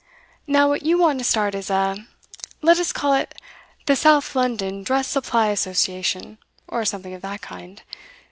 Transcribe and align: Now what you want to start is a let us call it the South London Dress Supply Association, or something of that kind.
Now 0.47 0.67
what 0.67 0.81
you 0.81 0.97
want 0.97 1.19
to 1.19 1.23
start 1.23 1.53
is 1.53 1.69
a 1.69 1.95
let 2.63 2.79
us 2.79 2.91
call 2.91 3.13
it 3.13 3.39
the 3.85 3.95
South 3.95 4.35
London 4.35 4.81
Dress 4.81 5.07
Supply 5.07 5.49
Association, 5.49 6.39
or 6.67 6.85
something 6.85 7.13
of 7.13 7.21
that 7.21 7.41
kind. 7.43 7.83